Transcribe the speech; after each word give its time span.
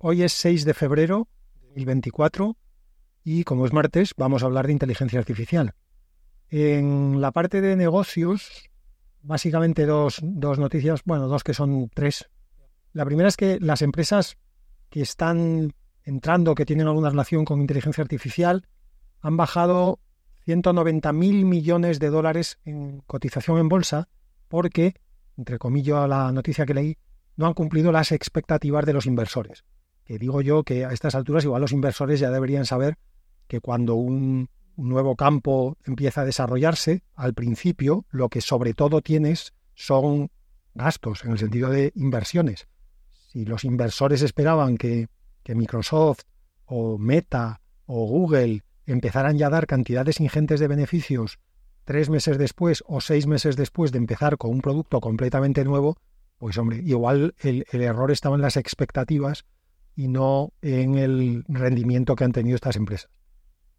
Hoy 0.00 0.22
es 0.22 0.32
6 0.34 0.64
de 0.64 0.74
febrero 0.74 1.26
de 1.56 1.66
2024 1.70 2.56
y 3.24 3.42
como 3.42 3.66
es 3.66 3.72
martes 3.72 4.14
vamos 4.16 4.44
a 4.44 4.46
hablar 4.46 4.68
de 4.68 4.72
inteligencia 4.72 5.18
artificial. 5.18 5.74
En 6.50 7.20
la 7.20 7.32
parte 7.32 7.60
de 7.60 7.74
negocios, 7.74 8.70
básicamente 9.22 9.86
dos, 9.86 10.20
dos 10.22 10.60
noticias, 10.60 11.02
bueno, 11.04 11.26
dos 11.26 11.42
que 11.42 11.52
son 11.52 11.90
tres. 11.92 12.30
La 12.92 13.04
primera 13.04 13.28
es 13.28 13.36
que 13.36 13.58
las 13.58 13.82
empresas 13.82 14.38
que 14.88 15.00
están 15.00 15.72
entrando, 16.04 16.54
que 16.54 16.64
tienen 16.64 16.86
alguna 16.86 17.10
relación 17.10 17.44
con 17.44 17.60
inteligencia 17.60 18.02
artificial, 18.02 18.68
han 19.20 19.36
bajado 19.36 19.98
190 20.44 21.12
mil 21.12 21.44
millones 21.44 21.98
de 21.98 22.10
dólares 22.10 22.60
en 22.64 23.00
cotización 23.00 23.58
en 23.58 23.68
bolsa 23.68 24.08
porque, 24.46 24.94
entre 25.36 25.58
comillas, 25.58 26.08
la 26.08 26.30
noticia 26.30 26.66
que 26.66 26.74
leí, 26.74 26.98
no 27.34 27.48
han 27.48 27.54
cumplido 27.54 27.90
las 27.90 28.12
expectativas 28.12 28.86
de 28.86 28.92
los 28.92 29.04
inversores. 29.04 29.64
Que 30.08 30.18
digo 30.18 30.40
yo 30.40 30.64
que 30.64 30.86
a 30.86 30.92
estas 30.94 31.14
alturas 31.14 31.44
igual 31.44 31.60
los 31.60 31.72
inversores 31.72 32.18
ya 32.18 32.30
deberían 32.30 32.64
saber 32.64 32.96
que 33.46 33.60
cuando 33.60 33.94
un, 33.94 34.48
nuevo 34.78 35.16
campo 35.16 35.76
empieza 35.84 36.22
a 36.22 36.24
desarrollarse, 36.24 37.02
al 37.14 37.34
principio 37.34 38.06
lo 38.08 38.30
que 38.30 38.40
sobre 38.40 38.72
todo 38.72 39.02
tienes 39.02 39.52
son 39.74 40.30
gastos, 40.72 41.26
en 41.26 41.32
el 41.32 41.38
sentido 41.38 41.68
de 41.68 41.92
inversiones. 41.94 42.68
Si 43.32 43.44
los 43.44 43.64
inversores 43.64 44.22
esperaban 44.22 44.78
que, 44.78 45.10
Microsoft 45.46 46.20
o 46.64 46.96
Meta 46.96 47.60
o 47.84 48.06
Google 48.06 48.62
empezaran 48.86 49.36
ya 49.36 49.48
a 49.48 49.50
dar 49.50 49.66
cantidades 49.66 50.20
ingentes 50.20 50.58
de 50.58 50.68
beneficios 50.68 51.38
tres 51.84 52.08
meses 52.08 52.38
después 52.38 52.82
o 52.86 53.02
seis 53.02 53.26
meses 53.26 53.56
después 53.56 53.92
de 53.92 53.98
empezar 53.98 54.38
con 54.38 54.52
un 54.52 54.62
producto 54.62 55.02
completamente 55.02 55.64
nuevo, 55.64 55.98
pues 56.38 56.56
hombre, 56.56 56.78
igual 56.78 57.34
el, 57.40 57.66
error 57.72 58.10
estaba 58.10 58.36
en 58.36 58.42
las 58.42 58.56
expectativas 58.56 59.44
y 59.98 60.06
no 60.06 60.52
en 60.62 60.94
el 60.94 61.44
rendimiento 61.48 62.14
que 62.14 62.22
han 62.22 62.30
tenido 62.30 62.54
estas 62.54 62.76
empresas. 62.76 63.10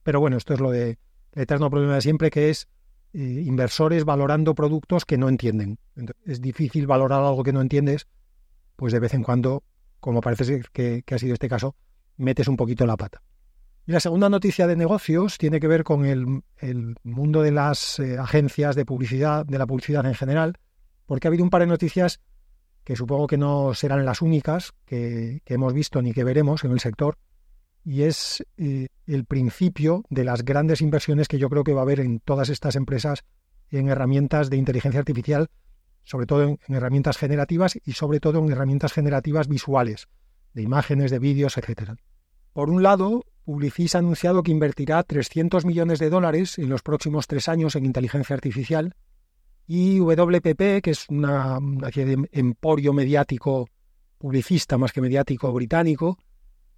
Pero 0.03 0.19
bueno, 0.19 0.35
esto 0.35 0.53
es 0.53 0.59
lo 0.59 0.69
de 0.69 0.99
el 1.31 1.43
eterno 1.43 1.69
problema 1.69 1.95
de 1.95 2.01
siempre, 2.01 2.29
que 2.29 2.49
es 2.49 2.67
eh, 3.13 3.43
inversores 3.45 4.03
valorando 4.03 4.53
productos 4.53 5.05
que 5.05 5.17
no 5.17 5.29
entienden. 5.29 5.79
es 6.25 6.41
difícil 6.41 6.87
valorar 6.87 7.23
algo 7.23 7.41
que 7.41 7.53
no 7.53 7.61
entiendes, 7.61 8.05
pues 8.75 8.91
de 8.91 8.99
vez 8.99 9.13
en 9.13 9.23
cuando, 9.23 9.63
como 10.01 10.19
parece 10.19 10.43
ser 10.43 10.69
que, 10.73 11.05
ha 11.09 11.17
sido 11.17 11.35
este 11.35 11.47
caso, 11.47 11.77
metes 12.17 12.49
un 12.49 12.57
poquito 12.57 12.85
la 12.85 12.97
pata. 12.97 13.23
Y 13.87 13.93
la 13.93 14.01
segunda 14.01 14.27
noticia 14.27 14.67
de 14.67 14.75
negocios 14.75 15.37
tiene 15.37 15.61
que 15.61 15.69
ver 15.69 15.85
con 15.85 16.05
el, 16.05 16.95
mundo 17.03 17.41
de 17.43 17.51
las 17.53 17.97
eh, 17.99 18.17
agencias 18.17 18.75
de 18.75 18.83
publicidad, 18.83 19.45
de 19.45 19.57
la 19.57 19.65
publicidad 19.65 20.05
en 20.05 20.15
general, 20.15 20.57
porque 21.05 21.27
ha 21.27 21.29
habido 21.29 21.45
un 21.45 21.49
par 21.49 21.61
de 21.61 21.67
noticias 21.67 22.19
que 22.89 22.95
supongo 22.95 23.27
que 23.27 23.37
no 23.37 23.75
serán 23.75 24.03
las 24.03 24.23
únicas 24.23 24.73
que, 24.87 25.43
hemos 25.45 25.75
visto 25.75 26.01
ni 26.01 26.11
que 26.11 26.23
veremos 26.23 26.63
en 26.63 26.71
el 26.71 26.79
sector, 26.79 27.19
y 27.85 28.01
es 28.01 28.43
eh, 28.57 28.87
el 29.05 29.25
principio 29.25 30.05
de 30.09 30.23
las 30.23 30.43
grandes 30.43 30.81
inversiones 30.81 31.27
que 31.27 31.37
yo 31.37 31.51
creo 31.51 31.63
que 31.63 31.73
va 31.73 31.81
a 31.81 31.83
haber 31.83 31.99
en 31.99 32.19
todas 32.19 32.49
estas 32.49 32.75
empresas 32.75 33.25
en 33.69 33.89
herramientas 33.89 34.49
de 34.49 34.57
inteligencia 34.57 34.99
artificial, 34.99 35.49
sobre 36.01 36.25
todo 36.25 36.41
en, 36.41 36.57
herramientas 36.67 37.19
generativas 37.19 37.77
y 37.85 37.91
sobre 37.91 38.19
todo 38.19 38.39
en 38.39 38.51
herramientas 38.51 38.91
generativas 38.91 39.47
visuales, 39.47 40.07
de 40.55 40.63
imágenes, 40.63 41.11
de 41.11 41.19
vídeos, 41.19 41.59
etc. 41.59 41.91
Por 42.53 42.71
un 42.71 42.81
lado, 42.81 43.23
Publicis 43.45 43.93
ha 43.93 43.99
anunciado 43.99 44.41
que 44.41 44.49
invertirá 44.49 45.03
300 45.03 45.63
millones 45.63 45.99
de 45.99 46.09
dólares 46.09 46.57
en 46.57 46.69
los 46.69 46.81
próximos 46.81 47.27
tres 47.27 47.49
años 47.49 47.75
en 47.75 47.85
inteligencia 47.85 48.33
artificial 48.33 48.95
y 49.71 49.99
WPP, 49.99 50.81
que 50.81 50.89
es 50.89 51.05
una, 51.09 51.59
de 51.61 52.27
emporio 52.31 52.91
mediático 52.91 53.69
publicista 54.17 54.79
más 54.79 54.91
que 54.91 54.99
mediático 54.99 55.53
británico, 55.53 56.17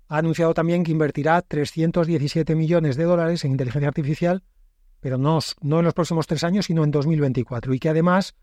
ha 0.10 0.18
anunciado 0.18 0.54
también 0.54 0.84
que 0.84 0.92
invertirá 0.92 1.42
317 1.42 2.54
millones 2.54 2.98
de 2.98 3.06
dólares 3.06 3.46
en 3.46 3.52
inteligencia 3.52 3.88
artificial, 3.88 4.44
pero 5.00 5.18
no, 5.18 5.40
no 5.62 5.80
en 5.80 5.86
los 5.86 5.94
próximos 5.94 6.28
tres 6.28 6.44
años, 6.44 6.66
sino 6.66 6.84
en 6.84 6.92
2024, 6.92 7.74
y 7.74 7.80
que 7.80 7.88
además 7.88 8.36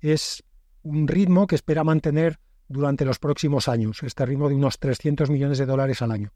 es 0.00 0.42
un 0.82 1.06
ritmo 1.06 1.46
que 1.46 1.54
espera 1.54 1.84
mantener 1.84 2.40
durante 2.66 3.04
los 3.04 3.20
próximos 3.20 3.68
años, 3.68 4.02
este 4.02 4.26
ritmo 4.26 4.48
de 4.48 4.56
unos 4.56 4.80
300 4.80 5.30
millones 5.30 5.58
de 5.58 5.66
dólares 5.66 6.02
al 6.02 6.10
año. 6.10 6.32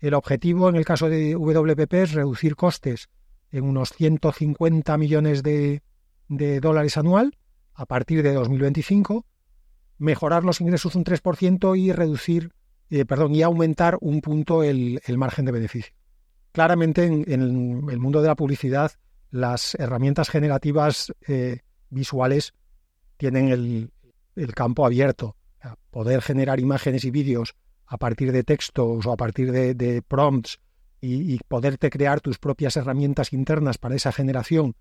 El 0.00 0.14
objetivo 0.14 0.68
en 0.68 0.74
el 0.74 0.84
caso 0.84 1.08
de 1.08 1.36
WPP 1.36 1.94
es 1.94 2.14
reducir 2.14 2.56
costes 2.56 3.10
en 3.52 3.62
unos 3.62 3.90
150 3.90 4.98
millones 4.98 5.44
de, 5.44 5.82
de 6.30 6.60
dólares 6.60 6.96
anual 6.96 7.36
a 7.74 7.86
partir 7.86 8.22
de 8.22 8.32
2025, 8.32 9.26
mejorar 9.98 10.44
los 10.44 10.60
ingresos 10.60 10.94
un 10.94 11.04
3% 11.04 11.78
y 11.78 11.92
reducir, 11.92 12.52
eh, 12.88 13.04
perdón, 13.04 13.34
y 13.34 13.42
aumentar 13.42 13.98
un 14.00 14.20
punto 14.20 14.62
el, 14.62 15.00
margen 15.16 15.44
de 15.44 15.52
beneficio. 15.52 15.92
Claramente 16.52 17.04
en, 17.04 17.24
el 17.28 17.98
mundo 17.98 18.22
de 18.22 18.28
la 18.28 18.36
publicidad 18.36 18.92
las 19.30 19.74
herramientas 19.76 20.28
generativas 20.30 21.12
eh, 21.28 21.60
visuales 21.90 22.54
tienen 23.16 23.48
el, 23.48 23.90
campo 24.54 24.86
abierto. 24.86 25.36
Poder 25.90 26.22
generar 26.22 26.60
imágenes 26.60 27.04
y 27.04 27.10
vídeos 27.10 27.54
a 27.86 27.98
partir 27.98 28.32
de 28.32 28.44
textos 28.44 29.04
o 29.04 29.12
a 29.12 29.16
partir 29.16 29.52
de, 29.52 30.02
prompts 30.06 30.58
y, 31.00 31.34
y 31.34 31.38
poderte 31.46 31.90
crear 31.90 32.20
tus 32.20 32.38
propias 32.38 32.76
herramientas 32.76 33.32
internas 33.32 33.78
para 33.78 33.96
esa 33.96 34.12
generación 34.12 34.74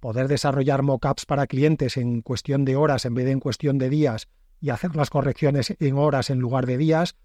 poder 0.00 0.28
desarrollar 0.28 0.82
mockups 0.82 1.26
para 1.26 1.46
clientes 1.46 1.96
en 1.96 2.22
cuestión 2.22 2.64
de 2.64 2.76
horas 2.76 3.04
en 3.04 3.14
vez 3.14 3.24
de 3.26 3.32
en 3.32 3.40
cuestión 3.40 3.78
de 3.78 3.90
días 3.90 4.28
y 4.60 4.70
hacer 4.70 4.96
las 4.96 5.10
correcciones 5.10 5.74
en 5.78 5.96
horas 5.96 6.30
en 6.30 6.38
lugar 6.38 6.66
de 6.66 6.78
días, 6.78 7.16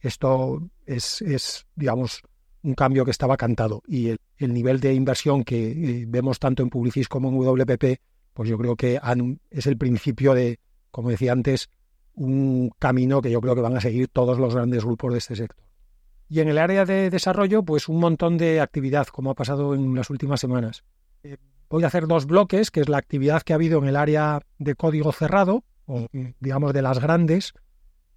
esto 0.00 0.70
es, 0.86 1.22
es 1.22 1.66
digamos, 1.74 2.22
un 2.62 2.74
cambio 2.74 3.04
que 3.04 3.10
estaba 3.10 3.36
cantado. 3.36 3.82
Y 3.86 4.08
el, 4.08 4.52
nivel 4.52 4.80
de 4.80 4.94
inversión 4.94 5.44
que 5.44 5.70
eh, 5.70 6.04
vemos 6.08 6.38
tanto 6.38 6.62
en 6.62 6.70
Publicis 6.70 7.08
como 7.08 7.28
en 7.28 7.36
WPP, 7.36 8.00
pues 8.34 8.48
yo 8.48 8.58
creo 8.58 8.76
que 8.76 9.00
es 9.50 9.66
el 9.66 9.76
principio 9.76 10.34
de, 10.34 10.60
como 10.90 11.10
decía 11.10 11.32
antes, 11.32 11.68
un 12.14 12.70
camino 12.78 13.22
que 13.22 13.30
yo 13.30 13.40
creo 13.40 13.54
que 13.54 13.60
van 13.60 13.76
a 13.76 13.80
seguir 13.80 14.08
todos 14.08 14.38
los 14.38 14.54
grandes 14.54 14.84
grupos 14.84 15.12
de 15.12 15.18
este 15.18 15.36
sector. 15.36 15.64
Y 16.28 16.40
en 16.40 16.48
el 16.48 16.58
área 16.58 16.84
de 16.84 17.10
desarrollo, 17.10 17.62
pues 17.62 17.88
un 17.88 18.00
montón 18.00 18.36
de 18.36 18.60
actividad, 18.60 19.06
como 19.06 19.30
ha 19.30 19.34
pasado 19.34 19.74
en 19.74 19.94
las 19.94 20.10
últimas 20.10 20.40
semanas. 20.40 20.84
Eh, 21.22 21.36
voy 21.68 21.84
a 21.84 21.88
hacer 21.88 22.06
dos 22.06 22.26
bloques, 22.26 22.70
que 22.70 22.80
es 22.80 22.88
la 22.88 22.98
actividad 22.98 23.42
que 23.42 23.52
ha 23.52 23.56
habido 23.56 23.78
en 23.78 23.88
el 23.88 23.96
área 23.96 24.40
de 24.58 24.74
código 24.74 25.12
cerrado, 25.12 25.64
o 25.86 26.06
digamos 26.40 26.72
de 26.72 26.82
las 26.82 26.98
grandes, 26.98 27.54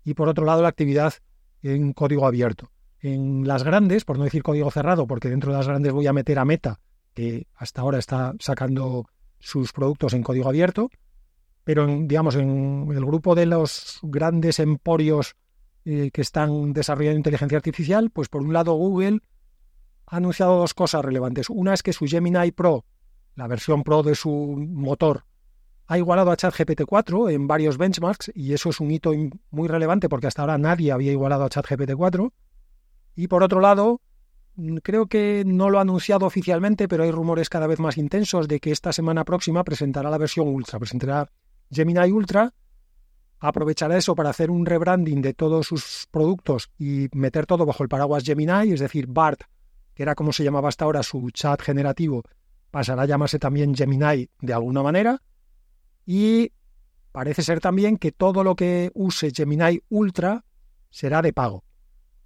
y 0.03 0.13
por 0.13 0.29
otro 0.29 0.45
lado 0.45 0.61
la 0.61 0.69
actividad 0.69 1.13
en 1.61 1.93
código 1.93 2.25
abierto. 2.25 2.71
En 2.99 3.47
las 3.47 3.63
grandes, 3.63 4.05
por 4.05 4.17
no 4.17 4.25
decir 4.25 4.43
código 4.43 4.69
cerrado, 4.71 5.07
porque 5.07 5.29
dentro 5.29 5.51
de 5.51 5.57
las 5.57 5.67
grandes 5.67 5.93
voy 5.93 6.07
a 6.07 6.13
meter 6.13 6.39
a 6.39 6.45
Meta, 6.45 6.79
que 7.13 7.47
hasta 7.55 7.81
ahora 7.81 7.99
está 7.99 8.33
sacando 8.39 9.05
sus 9.39 9.73
productos 9.73 10.13
en 10.13 10.23
código 10.23 10.47
abierto, 10.47 10.89
pero 11.63 11.87
en, 11.87 12.07
digamos 12.07 12.35
en 12.35 12.87
el 12.91 13.05
grupo 13.05 13.35
de 13.35 13.45
los 13.45 13.99
grandes 14.03 14.59
emporios 14.59 15.35
eh, 15.85 16.11
que 16.11 16.21
están 16.21 16.73
desarrollando 16.73 17.17
inteligencia 17.17 17.57
artificial, 17.57 18.11
pues 18.11 18.29
por 18.29 18.41
un 18.41 18.53
lado 18.53 18.73
Google 18.73 19.19
ha 20.11 20.17
anunciado 20.17 20.59
dos 20.59 20.75
cosas 20.75 21.03
relevantes. 21.03 21.49
Una 21.49 21.73
es 21.73 21.81
que 21.81 21.93
su 21.93 22.05
Gemini 22.05 22.51
Pro 22.51 22.85
la 23.35 23.47
versión 23.47 23.83
Pro 23.83 24.03
de 24.03 24.15
su 24.15 24.29
motor, 24.29 25.25
ha 25.87 25.97
igualado 25.97 26.31
a 26.31 26.37
ChatGPT 26.37 26.83
4 26.85 27.29
en 27.29 27.47
varios 27.47 27.77
benchmarks 27.77 28.31
y 28.33 28.53
eso 28.53 28.69
es 28.69 28.79
un 28.79 28.91
hito 28.91 29.11
muy 29.49 29.67
relevante 29.67 30.09
porque 30.09 30.27
hasta 30.27 30.41
ahora 30.41 30.57
nadie 30.57 30.91
había 30.91 31.11
igualado 31.11 31.43
a 31.43 31.49
ChatGPT 31.49 31.93
4. 31.95 32.31
Y 33.15 33.27
por 33.27 33.43
otro 33.43 33.59
lado, 33.59 33.99
creo 34.83 35.07
que 35.07 35.43
no 35.45 35.69
lo 35.69 35.79
ha 35.79 35.81
anunciado 35.81 36.25
oficialmente, 36.25 36.87
pero 36.87 37.03
hay 37.03 37.11
rumores 37.11 37.49
cada 37.49 37.67
vez 37.67 37.79
más 37.79 37.97
intensos 37.97 38.47
de 38.47 38.59
que 38.59 38.71
esta 38.71 38.93
semana 38.93 39.25
próxima 39.25 39.63
presentará 39.63 40.09
la 40.09 40.17
versión 40.17 40.47
Ultra, 40.47 40.79
presentará 40.79 41.29
Gemini 41.69 42.11
Ultra, 42.11 42.53
aprovechará 43.39 43.97
eso 43.97 44.15
para 44.15 44.29
hacer 44.29 44.49
un 44.49 44.65
rebranding 44.65 45.21
de 45.21 45.33
todos 45.33 45.67
sus 45.67 46.07
productos 46.09 46.71
y 46.77 47.09
meter 47.11 47.45
todo 47.45 47.65
bajo 47.65 47.83
el 47.83 47.89
paraguas 47.89 48.23
Gemini, 48.23 48.71
es 48.71 48.79
decir, 48.79 49.07
BART, 49.07 49.41
que 50.01 50.03
era 50.03 50.15
como 50.15 50.33
se 50.33 50.43
llamaba 50.43 50.67
hasta 50.67 50.85
ahora 50.85 51.03
su 51.03 51.29
chat 51.29 51.61
generativo, 51.61 52.23
pasará 52.71 53.03
a 53.03 53.05
llamarse 53.05 53.37
también 53.37 53.75
Gemini 53.75 54.27
de 54.41 54.51
alguna 54.51 54.81
manera 54.81 55.21
y 56.07 56.51
parece 57.11 57.43
ser 57.43 57.59
también 57.59 57.97
que 57.97 58.11
todo 58.11 58.43
lo 58.43 58.55
que 58.55 58.89
use 58.95 59.29
Gemini 59.31 59.79
Ultra 59.89 60.43
será 60.89 61.21
de 61.21 61.33
pago, 61.33 61.63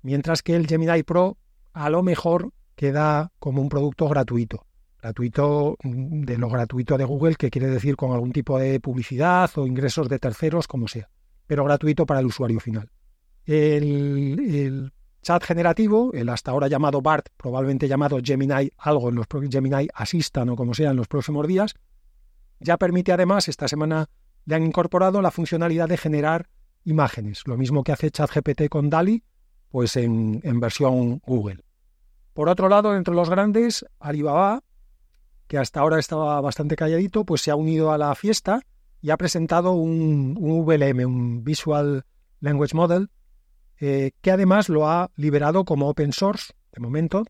mientras 0.04 0.42
que 0.42 0.56
el 0.56 0.68
Gemini 0.68 1.04
Pro 1.04 1.38
a 1.74 1.90
lo 1.90 2.02
mejor 2.02 2.54
queda 2.76 3.34
como 3.40 3.62
un 3.62 3.68
producto 3.68 4.08
gratuito. 4.08 4.66
Gratuito 5.02 5.76
mm, 5.84 6.22
de 6.22 6.38
lo 6.38 6.48
gratuito 6.48 6.98
de 6.98 7.04
Google, 7.04 7.36
que 7.36 7.50
quiere 7.50 7.68
decir 7.68 7.98
con 7.98 8.14
algún 8.14 8.32
tipo 8.32 8.58
de 8.58 8.80
publicidad 8.80 9.52
o 9.58 9.68
ingresos 9.68 10.08
de 10.08 10.18
terceros, 10.18 10.66
como 10.66 10.88
sea, 10.88 11.10
pero 11.46 11.66
gratuito 11.66 12.06
para 12.06 12.22
el 12.22 12.28
usuario 12.28 12.62
final. 12.62 12.90
El, 13.46 14.40
el 14.40 14.94
chat 15.26 15.44
generativo, 15.44 16.12
el 16.14 16.30
hasta 16.30 16.52
ahora 16.52 16.68
llamado 16.68 17.02
BART, 17.02 17.30
probablemente 17.36 17.88
llamado 17.88 18.20
Gemini 18.24 18.70
algo 18.78 19.10
en 19.10 19.16
los 19.16 19.26
Gemini 19.50 19.88
Assistant 19.96 20.52
o 20.52 20.56
como 20.56 20.76
sea 20.76 20.92
en 20.92 20.98
los 20.98 21.08
próximos 21.08 21.48
días, 21.48 21.74
ya 22.60 22.78
permite 22.78 23.12
además, 23.12 23.48
esta 23.48 23.68
semana 23.68 24.08
le 24.46 24.56
han 24.56 24.64
incorporado 24.64 25.24
la 25.24 25.32
funcionalidad 25.32 25.90
de 25.90 25.98
generar 25.98 26.48
imágenes, 26.84 27.42
lo 27.48 27.58
mismo 27.58 27.84
que 27.84 27.92
hace 27.92 28.12
ChatGPT 28.12 28.70
con 28.70 28.92
DALI, 28.92 29.24
pues 29.70 29.98
en, 29.98 30.42
versión 30.60 31.20
Google. 31.26 31.64
Por 32.36 32.48
otro 32.48 32.70
lado, 32.70 32.96
entre 32.96 33.16
los 33.16 33.28
grandes, 33.28 33.84
Alibaba, 34.00 34.62
que 35.48 35.58
hasta 35.58 35.80
ahora 35.80 35.98
estaba 35.98 36.40
bastante 36.40 36.76
calladito, 36.76 37.26
pues 37.26 37.42
se 37.42 37.50
ha 37.50 37.56
unido 37.56 37.92
a 37.92 37.98
la 37.98 38.14
fiesta 38.14 38.62
y 39.02 39.10
ha 39.10 39.18
presentado 39.18 39.72
un, 39.72 40.36
VLM, 40.38 41.04
un 41.04 41.44
Visual 41.44 42.06
Language 42.42 42.76
Model, 42.76 43.10
eh, 43.80 44.12
que 44.22 44.32
además 44.32 44.70
lo 44.70 44.88
ha 44.90 45.12
liberado 45.16 45.66
como 45.66 45.90
open 45.90 46.14
source 46.14 46.54
de 46.72 46.80
momento 46.80 47.26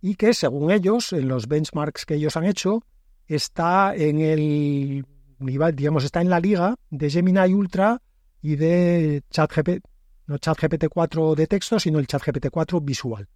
y 0.00 0.14
que 0.14 0.32
según 0.34 0.70
ellos, 0.70 1.12
en 1.12 1.28
los 1.28 1.48
benchmarks 1.48 2.06
que 2.06 2.14
ellos 2.14 2.36
han 2.36 2.44
hecho, 2.44 2.84
está 3.26 3.94
en 3.94 4.20
el 4.20 5.04
digamos, 5.38 6.04
está 6.04 6.20
en 6.20 6.30
la 6.30 6.40
liga 6.40 6.74
de 6.90 7.10
Gemini 7.10 7.52
Ultra 7.54 8.02
y 8.42 8.56
de 8.56 9.22
ChatGPT, 9.30 9.84
no 10.26 10.38
ChatGPT 10.38 10.86
4 10.88 11.34
de 11.34 11.46
texto, 11.46 11.78
sino 11.78 11.98
el 11.98 12.06
ChatGPT 12.06 12.48
4 12.50 12.80
visual. 12.80 13.28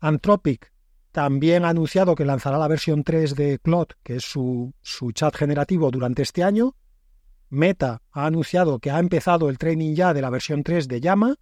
Anthropic 0.00 0.72
también 1.10 1.64
ha 1.64 1.70
anunciado 1.70 2.14
que 2.14 2.24
lanzará 2.24 2.58
la 2.58 2.68
versión 2.68 3.04
3 3.04 3.34
de 3.34 3.58
Claude, 3.58 3.94
que 4.02 4.16
es 4.16 4.24
su, 4.24 4.72
su 4.80 5.12
chat 5.12 5.34
generativo, 5.36 5.90
durante 5.90 6.22
este 6.22 6.42
año. 6.42 6.74
Meta 7.50 8.00
ha 8.12 8.26
anunciado 8.26 8.78
que 8.78 8.90
ha 8.90 8.98
empezado 8.98 9.50
el 9.50 9.58
training 9.58 9.94
ya 9.94 10.14
de 10.14 10.22
la 10.22 10.30
versión 10.30 10.62
3 10.62 10.88
de 10.88 11.00
Llama. 11.00 11.36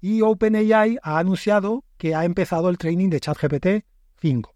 Y 0.00 0.22
OpenAI 0.22 0.98
ha 1.02 1.18
anunciado 1.18 1.84
que 1.96 2.14
ha 2.14 2.24
empezado 2.24 2.68
el 2.68 2.78
training 2.78 3.10
de 3.10 3.20
ChatGPT 3.20 3.84
5. 4.20 4.54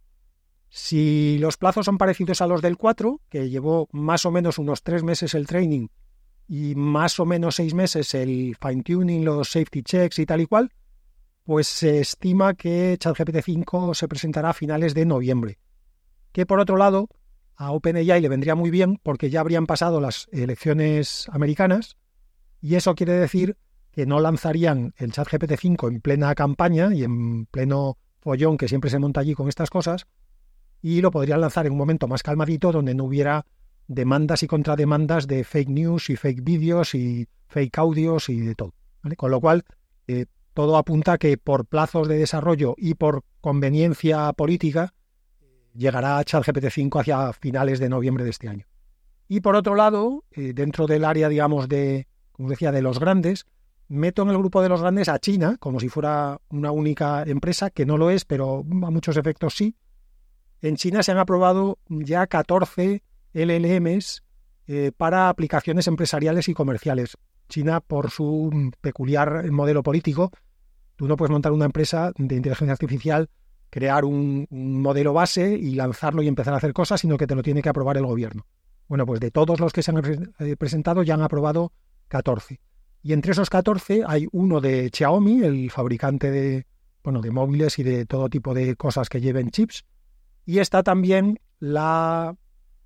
Si 0.69 1.37
los 1.39 1.57
plazos 1.57 1.85
son 1.85 1.99
parecidos 1.99 2.41
a 2.41 2.47
los 2.47 2.63
del 2.63 2.77
4, 2.77 3.21
que 3.29 3.51
llevó 3.51 3.89
más 3.93 4.25
o 4.25 4.31
menos 4.31 4.59
unos 4.59 4.83
tres 4.83 5.03
meses 5.03 5.35
el 5.35 5.47
training 5.47 5.89
y 6.49 6.75
más 6.75 7.21
o 7.21 7.27
menos 7.27 7.57
seis 7.57 7.75
meses 7.75 8.15
el 8.15 8.57
fine-tuning, 8.61 9.25
los 9.25 9.51
safety 9.51 9.83
checks 9.83 10.19
y 10.19 10.27
tal 10.27 10.41
y 10.41 10.47
cual, 10.47 10.73
pues 11.45 11.67
se 11.67 12.01
estima 12.01 12.55
que 12.55 12.97
ChatGPT 12.99 13.43
5 13.45 13.95
se 13.95 14.09
presentará 14.09 14.51
a 14.51 14.55
finales 14.55 14.95
de 14.95 15.07
noviembre. 15.07 15.59
Que 16.33 16.47
por 16.47 16.61
otro 16.61 16.77
lado, 16.77 17.09
a 17.57 17.73
OpenAI 17.73 18.21
le 18.21 18.29
vendría 18.29 18.55
muy 18.55 18.71
bien 18.71 18.99
porque 19.03 19.29
ya 19.29 19.41
habrían 19.41 19.67
pasado 19.67 20.01
las 20.01 20.29
elecciones 20.33 21.29
americanas 21.33 21.97
y 22.61 22.77
eso 22.77 22.95
quiere 22.95 23.13
decir 23.13 23.57
que 23.93 24.07
no 24.07 24.21
lanzarían 24.21 24.95
el 24.97 25.13
ChatGPT 25.13 25.53
5 25.59 25.89
en 25.89 26.01
plena 26.01 26.35
campaña 26.35 26.93
y 26.95 27.05
en 27.05 27.47
pleno 27.47 27.99
follón 28.21 28.57
que 28.57 28.69
siempre 28.69 28.91
se 28.91 28.99
monta 28.99 29.21
allí 29.21 29.35
con 29.35 29.49
estas 29.49 29.71
cosas 29.71 30.07
y 30.81 31.01
lo 31.01 31.11
podrían 31.11 31.41
lanzar 31.41 31.67
en 31.67 31.73
un 31.73 31.79
momento 31.79 32.09
más 32.09 32.23
calmadito 32.23 32.73
donde 32.73 32.95
no 32.95 33.05
hubiera 33.05 33.47
demandas 33.87 34.43
y 34.43 34.47
contrademandas 34.47 35.27
de 35.27 35.45
fake 35.45 35.69
news 35.69 36.11
y 36.11 36.17
fake 36.17 36.43
vídeos 36.43 36.95
y 36.95 37.29
fake 37.49 37.79
audios 37.79 38.29
y 38.29 38.41
de 38.41 38.55
todo. 38.55 38.75
Con 39.17 39.31
lo 39.31 39.41
cual, 39.41 39.65
eh, 40.09 40.27
todo 40.55 40.77
apunta 40.77 41.19
que 41.19 41.37
por 41.37 41.67
plazos 41.67 42.09
de 42.09 42.17
desarrollo 42.17 42.75
y 42.79 42.95
por 42.95 43.25
conveniencia 43.41 44.33
política 44.33 44.95
llegará 45.75 46.23
ChatGPT 46.25 46.67
5 46.71 47.01
hacia 47.01 47.33
finales 47.33 47.79
de 47.79 47.89
noviembre 47.89 48.25
de 48.25 48.31
este 48.31 48.49
año. 48.49 48.67
Y 49.29 49.41
por 49.41 49.57
otro 49.57 49.75
lado, 49.75 50.25
eh, 50.31 50.53
dentro 50.55 50.87
del 50.87 51.05
área, 51.05 51.29
digamos, 51.29 51.69
de, 51.69 52.07
como 52.33 52.51
decía, 52.51 52.73
de 52.73 52.83
los 52.83 52.99
grandes, 52.99 53.47
meto 53.93 54.23
en 54.23 54.31
el 54.31 54.39
grupo 54.39 54.63
de 54.63 54.71
los 54.71 54.81
grandes 54.81 55.09
a 55.09 55.19
China, 55.19 55.57
como 55.61 55.79
si 55.79 55.91
fuera 55.91 56.41
una 56.49 56.71
única 56.71 57.23
empresa, 57.25 57.69
que 57.69 57.85
no 57.85 57.99
lo 57.99 58.09
es, 58.09 58.25
pero 58.25 58.61
a 58.61 58.91
muchos 58.91 59.19
efectos 59.19 59.55
sí. 59.55 59.77
En 60.63 60.77
China 60.77 61.03
se 61.03 61.13
han 61.13 61.19
aprobado 61.19 61.79
ya 61.89 62.27
14 62.27 63.03
LLMs 63.35 64.23
eh, 64.67 64.93
para 64.97 65.29
aplicaciones 65.29 65.87
empresariales 65.89 66.49
y 66.49 66.55
comerciales. 66.55 67.19
China, 67.49 67.81
por 67.81 68.11
su 68.11 68.73
peculiar 68.81 69.51
modelo 69.51 69.83
político, 69.83 70.31
tú 70.97 71.07
no 71.07 71.17
puedes 71.17 71.33
montar 71.33 71.53
una 71.53 71.67
empresa 71.67 72.13
de 72.17 72.37
inteligencia 72.37 72.73
artificial, 72.73 73.29
crear 73.69 74.07
un, 74.07 74.47
modelo 74.51 75.13
base 75.13 75.55
y 75.55 75.75
lanzarlo 75.75 76.23
y 76.23 76.29
empezar 76.29 76.55
a 76.55 76.57
hacer 76.57 76.73
cosas, 76.73 77.01
sino 77.01 77.19
que 77.19 77.27
te 77.27 77.35
lo 77.35 77.43
tiene 77.43 77.61
que 77.61 77.69
aprobar 77.69 77.99
el 77.99 78.07
gobierno. 78.07 78.47
Bueno, 78.89 79.05
pues 79.05 79.21
de 79.21 79.31
todos 79.31 79.61
los 79.61 79.73
que 79.73 79.83
se 79.83 79.91
han 79.91 80.31
eh, 80.39 80.57
presentado 80.57 81.03
ya 81.03 81.15
han 81.15 81.23
aprobado 81.23 81.73
14. 82.09 82.59
Y 83.03 83.13
entre 83.13 83.33
esos 83.33 83.51
14 83.51 84.05
hay 84.07 84.29
uno 84.31 84.61
de 84.61 84.91
Xiaomi, 84.95 85.43
el 85.43 85.71
fabricante 85.71 86.31
de, 86.31 86.67
bueno, 87.03 87.21
de 87.21 87.33
móviles 87.33 87.79
y 87.79 87.83
de 87.83 88.07
todo 88.07 88.29
tipo 88.29 88.55
de 88.55 88.77
cosas 88.77 89.09
que 89.09 89.21
lleven 89.21 89.51
chips. 89.51 89.85
Y 90.47 90.61
está 90.61 90.83
también 90.83 91.41
la, 91.59 92.37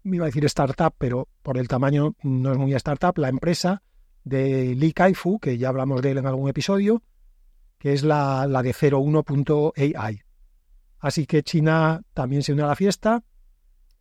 me 0.02 0.16
iba 0.16 0.24
a 0.24 0.28
decir 0.28 0.44
startup, 0.46 0.94
pero 0.96 1.28
por 1.42 1.58
el 1.58 1.68
tamaño 1.68 2.14
no 2.22 2.52
es 2.52 2.58
muy 2.58 2.74
startup, 2.74 3.18
la 3.18 3.28
empresa 3.28 3.82
de 4.24 4.74
Li 4.74 4.92
Kaifu, 4.92 5.38
que 5.38 5.58
ya 5.58 5.68
hablamos 5.68 6.00
de 6.00 6.12
él 6.12 6.19
en 6.19 6.26
algún 6.26 6.48
episodio, 6.48 7.02
que 7.78 7.92
es 7.92 8.02
la, 8.02 8.46
la 8.46 8.62
de 8.62 8.74
01.ai. 8.74 10.20
Así 10.98 11.26
que 11.26 11.42
China 11.42 12.02
también 12.14 12.42
se 12.42 12.52
une 12.52 12.62
a 12.62 12.66
la 12.66 12.74
fiesta, 12.74 13.22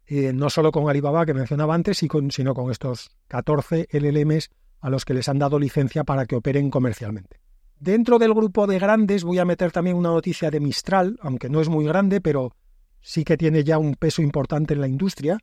eh, 0.07 0.31
no 0.33 0.49
solo 0.49 0.71
con 0.71 0.89
Alibaba, 0.89 1.25
que 1.25 1.33
mencionaba 1.33 1.75
antes, 1.75 1.97
sino 1.97 2.53
con 2.53 2.71
estos 2.71 3.11
14 3.27 3.87
LLMs 3.91 4.49
a 4.81 4.89
los 4.89 5.05
que 5.05 5.13
les 5.13 5.29
han 5.29 5.39
dado 5.39 5.59
licencia 5.59 6.03
para 6.03 6.25
que 6.25 6.35
operen 6.35 6.69
comercialmente. 6.69 7.39
Dentro 7.79 8.19
del 8.19 8.33
grupo 8.33 8.67
de 8.67 8.79
grandes 8.79 9.23
voy 9.23 9.39
a 9.39 9.45
meter 9.45 9.71
también 9.71 9.97
una 9.97 10.09
noticia 10.09 10.49
de 10.49 10.59
Mistral, 10.59 11.17
aunque 11.21 11.49
no 11.49 11.59
es 11.59 11.69
muy 11.69 11.85
grande, 11.85 12.21
pero 12.21 12.55
sí 13.01 13.23
que 13.23 13.37
tiene 13.37 13.63
ya 13.63 13.77
un 13.77 13.95
peso 13.95 14.21
importante 14.21 14.73
en 14.73 14.81
la 14.81 14.87
industria, 14.87 15.37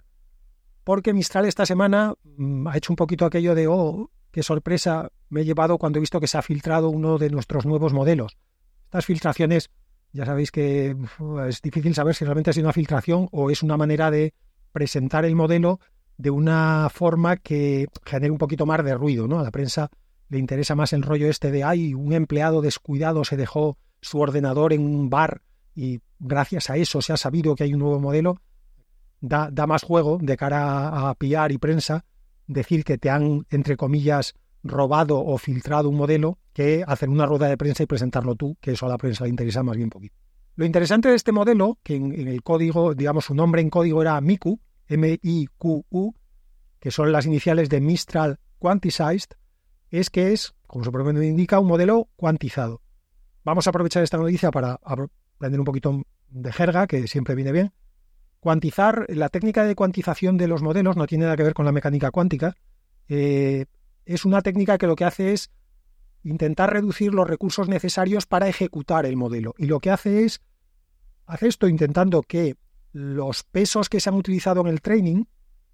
porque 0.84 1.12
Mistral 1.12 1.46
esta 1.46 1.66
semana 1.66 2.14
mm, 2.24 2.66
ha 2.66 2.76
hecho 2.76 2.92
un 2.92 2.96
poquito 2.96 3.26
aquello 3.26 3.54
de, 3.54 3.68
oh, 3.68 4.10
qué 4.30 4.42
sorpresa 4.42 5.10
me 5.28 5.42
he 5.42 5.44
llevado 5.44 5.78
cuando 5.78 5.98
he 5.98 6.00
visto 6.00 6.20
que 6.20 6.26
se 6.26 6.38
ha 6.38 6.42
filtrado 6.42 6.88
uno 6.88 7.18
de 7.18 7.30
nuestros 7.30 7.66
nuevos 7.66 7.92
modelos. 7.92 8.38
Estas 8.84 9.06
filtraciones, 9.06 9.70
ya 10.12 10.26
sabéis 10.26 10.50
que 10.50 10.96
es 11.48 11.62
difícil 11.62 11.94
saber 11.94 12.14
si 12.14 12.24
realmente 12.24 12.50
es 12.50 12.56
una 12.56 12.72
filtración 12.72 13.28
o 13.30 13.50
es 13.50 13.62
una 13.62 13.76
manera 13.76 14.10
de 14.10 14.34
presentar 14.72 15.24
el 15.24 15.36
modelo 15.36 15.80
de 16.22 16.30
una 16.30 16.88
forma 16.88 17.36
que 17.36 17.88
genere 18.04 18.30
un 18.30 18.38
poquito 18.38 18.64
más 18.64 18.84
de 18.84 18.94
ruido, 18.94 19.26
¿no? 19.26 19.40
A 19.40 19.42
la 19.42 19.50
prensa 19.50 19.90
le 20.28 20.38
interesa 20.38 20.76
más 20.76 20.92
el 20.92 21.02
rollo 21.02 21.28
este 21.28 21.50
de, 21.50 21.64
ay, 21.64 21.94
un 21.94 22.12
empleado 22.12 22.62
descuidado 22.62 23.24
se 23.24 23.36
dejó 23.36 23.76
su 24.00 24.20
ordenador 24.20 24.72
en 24.72 24.84
un 24.84 25.10
bar 25.10 25.42
y 25.74 26.00
gracias 26.20 26.70
a 26.70 26.76
eso 26.76 27.02
se 27.02 27.12
ha 27.12 27.16
sabido 27.16 27.56
que 27.56 27.64
hay 27.64 27.74
un 27.74 27.80
nuevo 27.80 27.98
modelo. 27.98 28.40
Da, 29.20 29.50
da 29.52 29.66
más 29.66 29.82
juego 29.82 30.18
de 30.20 30.36
cara 30.36 31.08
a 31.08 31.14
PR 31.14 31.50
y 31.50 31.58
prensa 31.58 32.04
decir 32.46 32.84
que 32.84 32.98
te 32.98 33.10
han, 33.10 33.44
entre 33.50 33.76
comillas, 33.76 34.34
robado 34.62 35.18
o 35.18 35.38
filtrado 35.38 35.88
un 35.88 35.96
modelo 35.96 36.38
que 36.52 36.84
hacer 36.86 37.08
una 37.08 37.26
rueda 37.26 37.48
de 37.48 37.56
prensa 37.56 37.82
y 37.82 37.86
presentarlo 37.86 38.36
tú, 38.36 38.56
que 38.60 38.72
eso 38.72 38.86
a 38.86 38.88
la 38.88 38.98
prensa 38.98 39.24
le 39.24 39.30
interesa 39.30 39.64
más 39.64 39.76
bien 39.76 39.90
poquito. 39.90 40.14
Lo 40.54 40.64
interesante 40.64 41.08
de 41.08 41.16
este 41.16 41.32
modelo, 41.32 41.78
que 41.82 41.96
en, 41.96 42.28
el 42.28 42.42
código, 42.44 42.94
digamos, 42.94 43.24
su 43.24 43.34
nombre 43.34 43.60
en 43.60 43.70
código 43.70 44.02
era 44.02 44.20
MIQ, 44.20 44.60
M-I-Q-U, 44.94 46.14
que 46.80 46.90
son 46.90 47.12
las 47.12 47.26
iniciales 47.26 47.68
de 47.68 47.80
Mistral 47.80 48.38
Quantized, 48.58 49.30
es 49.90 50.10
que 50.10 50.32
es, 50.32 50.54
como 50.66 50.84
su 50.84 50.92
propio 50.92 51.12
nombre 51.12 51.28
indica, 51.28 51.58
un 51.58 51.68
modelo 51.68 52.08
cuantizado. 52.16 52.80
Vamos 53.44 53.66
a 53.66 53.70
aprovechar 53.70 54.02
esta 54.02 54.18
noticia 54.18 54.50
para 54.50 54.78
aprender 54.82 55.60
un 55.60 55.66
poquito 55.66 56.02
de 56.28 56.52
jerga, 56.52 56.86
que 56.86 57.06
siempre 57.06 57.34
viene 57.34 57.52
bien, 57.52 57.72
Cuantizar, 58.42 59.06
la 59.08 59.28
técnica 59.28 59.62
de 59.62 59.76
cuantización 59.76 60.36
de 60.36 60.48
los 60.48 60.62
modelos 60.62 60.96
no 60.96 61.06
tiene 61.06 61.26
nada 61.26 61.36
que 61.36 61.44
ver 61.44 61.54
con 61.54 61.64
la 61.64 61.70
mecánica 61.70 62.10
cuántica. 62.10 62.56
Eh, 63.08 63.66
es 64.04 64.24
una 64.24 64.42
técnica 64.42 64.78
que 64.78 64.88
lo 64.88 64.96
que 64.96 65.04
hace 65.04 65.32
es 65.32 65.52
intentar 66.24 66.72
reducir 66.72 67.14
los 67.14 67.28
recursos 67.28 67.68
necesarios 67.68 68.26
para 68.26 68.48
ejecutar 68.48 69.06
el 69.06 69.16
modelo. 69.16 69.54
Y 69.58 69.66
lo 69.66 69.78
que 69.78 69.92
hace 69.92 70.24
es, 70.24 70.40
hace 71.24 71.46
esto 71.46 71.68
intentando 71.68 72.22
que 72.22 72.56
los 72.92 73.42
pesos 73.42 73.88
que 73.88 74.00
se 74.00 74.10
han 74.10 74.16
utilizado 74.16 74.60
en 74.62 74.68
el 74.68 74.80
training, 74.80 75.24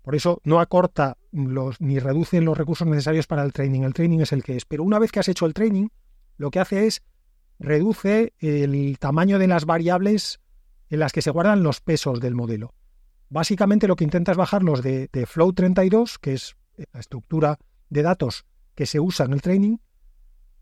por 0.02 0.14
eso 0.14 0.40
no 0.44 0.60
acorta 0.60 1.18
ni 1.32 1.98
reduce 1.98 2.40
los 2.40 2.56
recursos 2.56 2.86
necesarios 2.86 3.26
para 3.26 3.42
el 3.42 3.52
training, 3.52 3.82
el 3.82 3.94
training 3.94 4.20
es 4.20 4.32
el 4.32 4.42
que 4.42 4.56
es, 4.56 4.64
pero 4.64 4.84
una 4.84 4.98
vez 4.98 5.12
que 5.12 5.20
has 5.20 5.28
hecho 5.28 5.46
el 5.46 5.54
training, 5.54 5.88
lo 6.36 6.50
que 6.50 6.60
hace 6.60 6.86
es 6.86 7.02
reduce 7.58 8.32
el 8.38 8.98
tamaño 8.98 9.38
de 9.38 9.48
las 9.48 9.66
variables 9.66 10.40
en 10.90 11.00
las 11.00 11.12
que 11.12 11.22
se 11.22 11.30
guardan 11.30 11.62
los 11.62 11.80
pesos 11.80 12.20
del 12.20 12.34
modelo. 12.34 12.74
Básicamente 13.28 13.88
lo 13.88 13.96
que 13.96 14.04
intenta 14.04 14.32
es 14.32 14.38
bajarlos 14.38 14.82
de, 14.82 15.10
de 15.12 15.26
Flow 15.26 15.52
32, 15.52 16.18
que 16.18 16.34
es 16.34 16.56
la 16.92 17.00
estructura 17.00 17.58
de 17.90 18.02
datos 18.02 18.46
que 18.74 18.86
se 18.86 19.00
usa 19.00 19.26
en 19.26 19.32
el 19.32 19.42
training, 19.42 19.78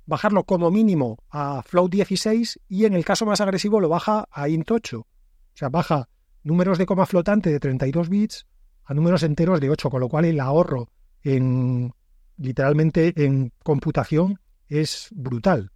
bajarlo 0.07 0.45
como 0.45 0.71
mínimo 0.71 1.19
a 1.31 1.63
Flow 1.63 1.89
16 1.89 2.61
y 2.69 2.87
en 2.87 2.95
el 2.95 3.05
caso 3.05 3.27
más 3.27 3.41
agresivo 3.41 3.81
lo 3.81 3.89
baja 3.89 4.27
a 4.31 4.49
int 4.49 4.71
8. 4.71 4.99
O 4.99 5.07
sea, 5.55 5.69
baja 5.69 6.09
números 6.47 6.79
de 6.79 6.87
coma 6.87 7.07
flotante 7.07 7.51
de 7.51 7.59
32 7.59 8.09
bits 8.09 8.47
a 8.85 8.95
números 8.95 9.25
enteros 9.25 9.61
de 9.61 9.69
8, 9.69 9.91
con 9.91 10.01
lo 10.01 10.09
cual 10.09 10.25
el 10.25 10.39
ahorro 10.39 10.89
en 11.23 11.93
literalmente 12.37 13.13
en 13.25 13.53
computación 13.65 14.39
es 14.69 15.09
brutal. 15.11 15.73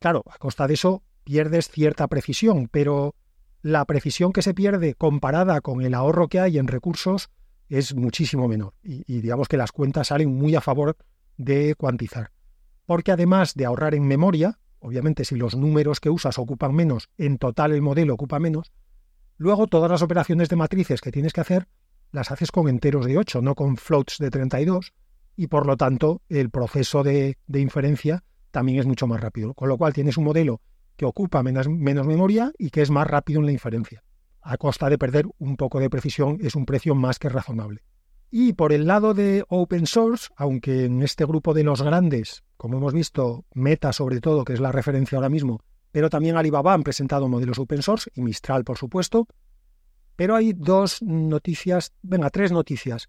Claro, 0.00 0.24
a 0.28 0.38
costa 0.38 0.66
de 0.66 0.74
eso 0.74 1.04
pierdes 1.22 1.68
cierta 1.68 2.08
precisión, 2.08 2.68
pero 2.70 3.14
la 3.62 3.84
precisión 3.84 4.32
que 4.32 4.42
se 4.42 4.54
pierde 4.54 4.94
comparada 4.94 5.60
con 5.60 5.82
el 5.82 5.94
ahorro 5.94 6.28
que 6.28 6.40
hay 6.40 6.58
en 6.58 6.66
recursos 6.66 7.30
es 7.68 7.94
muchísimo 7.94 8.48
menor. 8.48 8.74
Y, 8.82 9.20
digamos 9.20 9.46
que 9.46 9.56
las 9.56 9.72
cuentas 9.72 10.08
salen 10.08 10.34
muy 10.34 10.54
a 10.54 10.60
favor 10.60 10.96
de 11.36 11.74
cuantizar. 11.76 12.32
Porque 12.86 13.12
además 13.12 13.54
de 13.54 13.66
ahorrar 13.66 13.94
en 13.94 14.06
memoria, 14.06 14.58
obviamente 14.80 15.24
si 15.24 15.36
los 15.36 15.54
números 15.54 16.00
que 16.00 16.10
usas 16.10 16.38
ocupan 16.38 16.74
menos, 16.74 17.10
en 17.18 17.38
total 17.38 17.72
el 17.72 17.82
modelo 17.82 18.14
ocupa 18.14 18.38
menos. 18.38 18.72
Luego 19.38 19.68
todas 19.68 19.88
las 19.88 20.02
operaciones 20.02 20.48
de 20.48 20.56
matrices 20.56 21.00
que 21.00 21.12
tienes 21.12 21.32
que 21.32 21.40
hacer 21.40 21.68
las 22.10 22.32
haces 22.32 22.50
con 22.50 22.68
enteros 22.68 23.06
de 23.06 23.18
8, 23.18 23.40
no 23.40 23.54
con 23.54 23.76
floats 23.76 24.16
de 24.18 24.30
32, 24.30 24.92
y 25.36 25.46
por 25.46 25.66
lo 25.66 25.76
tanto 25.76 26.22
el 26.28 26.50
proceso 26.50 27.04
de, 27.04 27.36
inferencia 27.54 28.24
también 28.50 28.80
es 28.80 28.86
mucho 28.86 29.06
más 29.06 29.20
rápido. 29.20 29.54
Con 29.54 29.68
lo 29.68 29.78
cual 29.78 29.92
tienes 29.92 30.16
un 30.16 30.24
modelo 30.24 30.60
que 30.96 31.04
ocupa 31.04 31.44
menos, 31.44 31.68
menos 31.68 32.06
memoria 32.06 32.52
y 32.58 32.70
que 32.70 32.82
es 32.82 32.90
más 32.90 33.06
rápido 33.06 33.38
en 33.38 33.46
la 33.46 33.52
inferencia. 33.52 34.02
A 34.40 34.56
costa 34.56 34.90
de 34.90 34.98
perder 34.98 35.26
un 35.38 35.56
poco 35.56 35.78
de 35.78 35.90
precisión 35.90 36.38
es 36.40 36.56
un 36.56 36.66
precio 36.66 36.96
más 36.96 37.20
que 37.20 37.28
razonable. 37.28 37.84
Y 38.30 38.54
por 38.54 38.72
el 38.72 38.86
lado 38.86 39.14
de 39.14 39.44
open 39.48 39.86
source, 39.86 40.28
aunque 40.36 40.86
en 40.86 41.02
este 41.02 41.24
grupo 41.24 41.54
de 41.54 41.62
los 41.62 41.82
grandes, 41.82 42.42
como 42.56 42.78
hemos 42.78 42.92
visto, 42.92 43.44
Meta 43.54 43.92
sobre 43.92 44.20
todo, 44.20 44.44
que 44.44 44.54
es 44.54 44.60
la 44.60 44.72
referencia 44.72 45.16
ahora 45.16 45.28
mismo, 45.28 45.62
pero 45.90 46.10
también 46.10 46.36
Alibaba 46.36 46.74
han 46.74 46.82
presentado 46.82 47.28
modelos 47.28 47.58
open 47.58 47.82
source 47.82 48.10
y 48.14 48.22
Mistral, 48.22 48.64
por 48.64 48.78
supuesto. 48.78 49.26
Pero 50.16 50.34
hay 50.34 50.52
dos 50.52 51.00
noticias, 51.02 51.92
venga, 52.02 52.30
tres 52.30 52.50
noticias 52.52 53.08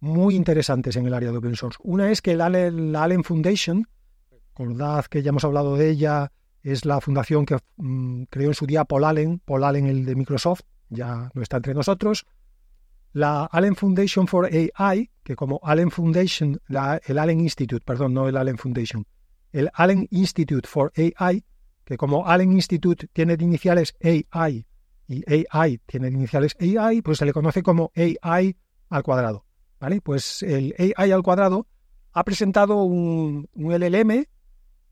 muy 0.00 0.36
interesantes 0.36 0.96
en 0.96 1.06
el 1.06 1.14
área 1.14 1.32
de 1.32 1.38
open 1.38 1.56
source. 1.56 1.78
Una 1.82 2.10
es 2.10 2.22
que 2.22 2.36
la 2.36 2.46
Allen 2.46 3.24
Foundation, 3.24 3.88
recordad 4.30 5.04
que 5.06 5.22
ya 5.22 5.30
hemos 5.30 5.44
hablado 5.44 5.76
de 5.76 5.90
ella, 5.90 6.30
es 6.62 6.84
la 6.84 7.00
fundación 7.00 7.44
que 7.44 7.58
mm, 7.76 8.24
creó 8.30 8.48
en 8.48 8.54
su 8.54 8.66
día 8.66 8.84
Paul 8.84 9.04
Allen, 9.04 9.40
Paul 9.44 9.64
Allen 9.64 9.86
el 9.86 10.04
de 10.04 10.14
Microsoft, 10.14 10.62
ya 10.88 11.30
no 11.34 11.42
está 11.42 11.58
entre 11.58 11.74
nosotros. 11.74 12.26
La 13.12 13.44
Allen 13.44 13.76
Foundation 13.76 14.26
for 14.26 14.48
AI, 14.48 15.10
que 15.22 15.36
como 15.36 15.60
Allen 15.62 15.90
Foundation, 15.90 16.60
el 16.68 17.18
Allen 17.18 17.40
Institute, 17.40 17.84
perdón, 17.84 18.14
no 18.14 18.28
el 18.28 18.36
Allen 18.36 18.58
Foundation, 18.58 19.06
el 19.52 19.70
Allen 19.74 20.08
Institute 20.10 20.66
for 20.66 20.92
AI, 20.96 21.44
que 21.84 21.96
como 21.96 22.26
Allen 22.26 22.52
Institute 22.52 23.08
tiene 23.12 23.36
iniciales 23.38 23.94
AI 24.00 24.66
y 25.06 25.24
AI 25.50 25.80
tiene 25.86 26.08
iniciales 26.08 26.56
AI, 26.60 27.02
pues 27.02 27.18
se 27.18 27.26
le 27.26 27.32
conoce 27.32 27.62
como 27.62 27.92
AI 27.94 28.56
al 28.88 29.02
cuadrado. 29.02 29.44
¿Vale? 29.80 30.00
Pues 30.00 30.42
el 30.42 30.74
AI 30.96 31.12
al 31.12 31.22
cuadrado 31.22 31.66
ha 32.12 32.24
presentado 32.24 32.82
un, 32.84 33.48
LLM 33.54 34.24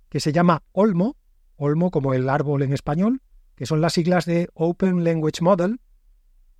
que 0.08 0.20
se 0.20 0.32
llama 0.32 0.62
Olmo, 0.72 1.16
Olmo 1.56 1.90
como 1.90 2.12
el 2.12 2.28
árbol 2.28 2.62
en 2.62 2.72
español, 2.72 3.22
que 3.54 3.64
son 3.64 3.80
las 3.80 3.94
siglas 3.94 4.26
de 4.26 4.48
Open 4.54 5.04
Language 5.04 5.40
Model, 5.40 5.80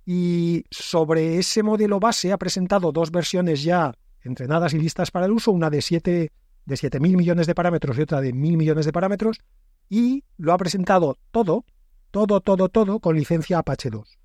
y 0.05 0.65
sobre 0.71 1.37
ese 1.37 1.63
modelo 1.63 1.99
base 1.99 2.31
ha 2.31 2.37
presentado 2.37 2.91
dos 2.91 3.11
versiones 3.11 3.63
ya 3.63 3.93
entrenadas 4.21 4.73
y 4.73 4.79
listas 4.79 5.11
para 5.11 5.25
el 5.25 5.31
uso, 5.31 5.51
una 5.51 5.69
de 5.69 5.81
7 5.81 6.31
de 6.65 6.75
7.000 6.75 7.17
millones 7.17 7.45
de 7.45 7.55
parámetros 7.55 7.97
y 7.97 8.01
otra 8.01 8.21
de 8.21 8.33
1.000 8.33 8.57
millones 8.57 8.85
de 8.85 8.93
parámetros, 8.93 9.41
y 9.89 10.23
lo 10.37 10.53
ha 10.53 10.57
presentado 10.57 11.17
todo, 11.31 11.65
todo, 12.11 12.41
todo, 12.41 12.69
todo 12.69 12.99
con 12.99 13.15
licencia 13.15 13.59
Apache 13.59 13.89
2. 13.89 14.19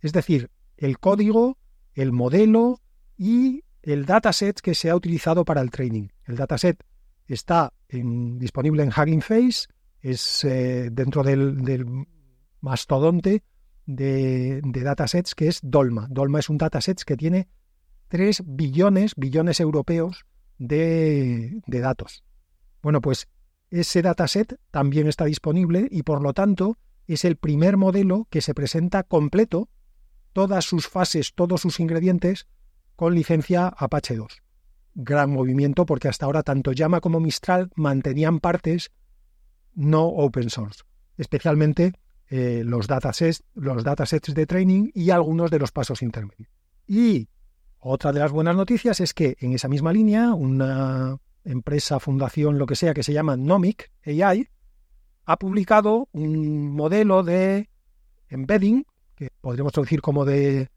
Es 0.00 0.12
decir, 0.12 0.50
el 0.76 0.98
código, 0.98 1.58
el 1.94 2.12
modelo 2.12 2.80
y 3.16 3.64
el 3.82 4.06
dataset 4.06 4.60
que 4.60 4.74
se 4.74 4.90
ha 4.90 4.96
utilizado 4.96 5.44
para 5.44 5.60
el 5.60 5.70
training. 5.70 6.08
El 6.24 6.36
dataset 6.36 6.82
está 7.26 7.72
disponible 7.88 8.82
en 8.82 8.90
Hugging 8.90 9.22
Face, 9.22 9.66
es 10.00 10.44
eh, 10.44 10.90
dentro 10.92 11.22
del 11.22 11.86
mastodonte 12.60 13.42
de, 13.86 14.60
datasets 14.62 15.34
que 15.34 15.48
es 15.48 15.60
Dolma. 15.62 16.06
Dolma 16.10 16.38
es 16.38 16.48
un 16.48 16.58
dataset 16.58 17.02
que 17.02 17.16
tiene 17.16 17.48
3 18.08 18.42
billones, 18.44 19.14
billones 19.16 19.60
europeos 19.60 20.24
de, 20.58 21.60
de 21.66 21.80
datos. 21.80 22.24
Bueno, 22.82 23.00
pues 23.00 23.28
ese 23.80 24.02
dataset 24.02 24.58
también 24.70 25.08
está 25.08 25.24
disponible 25.24 25.88
y 25.90 26.04
por 26.04 26.22
lo 26.22 26.32
tanto 26.32 26.78
es 27.06 27.24
el 27.24 27.36
primer 27.36 27.76
modelo 27.76 28.26
que 28.30 28.40
se 28.40 28.54
presenta 28.54 29.02
completo, 29.02 29.68
todas 30.32 30.64
sus 30.64 30.88
fases, 30.88 31.34
todos 31.34 31.60
sus 31.60 31.80
ingredientes, 31.80 32.46
con 32.96 33.14
licencia 33.14 33.66
Apache 33.66 34.16
2. 34.16 34.42
Gran 34.94 35.30
movimiento 35.30 35.86
porque 35.86 36.08
hasta 36.08 36.26
ahora 36.26 36.44
tanto 36.44 36.72
Llama 36.72 37.00
como 37.00 37.18
Mistral 37.18 37.70
mantenían 37.74 38.38
partes 38.38 38.92
no 39.74 40.06
open 40.06 40.50
source, 40.50 40.84
especialmente 41.18 41.94
eh, 42.30 42.62
los, 42.64 42.86
datasets, 42.86 43.42
los 43.54 43.82
datasets 43.82 44.34
de 44.34 44.46
training 44.46 44.90
y 44.94 45.10
algunos 45.10 45.50
de 45.50 45.58
los 45.58 45.72
pasos 45.72 46.00
intermedios. 46.00 46.48
Y 46.86 47.28
otra 47.80 48.12
de 48.12 48.20
las 48.20 48.30
buenas 48.30 48.54
noticias 48.54 49.00
es 49.00 49.14
que 49.14 49.36
en 49.40 49.52
esa 49.52 49.68
misma 49.68 49.92
línea, 49.92 50.32
una 50.32 51.18
empresa, 51.44 52.00
fundación, 52.00 52.58
lo 52.58 52.66
que 52.66 52.76
sea, 52.76 52.94
que 52.94 53.02
se 53.02 53.12
llama 53.12 53.36
Nomic 53.36 53.90
AI, 54.06 54.48
ha 55.26 55.36
publicado 55.36 56.08
un 56.12 56.74
modelo 56.74 57.22
de 57.22 57.68
embedding, 58.28 58.86
que 59.14 59.30
podríamos 59.40 59.72
traducir 59.72 60.00
como 60.00 60.24
de 60.24 60.70